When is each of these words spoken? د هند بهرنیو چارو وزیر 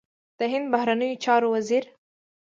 د 0.39 0.41
هند 0.51 0.67
بهرنیو 0.73 1.21
چارو 1.23 1.47
وزیر 1.55 1.85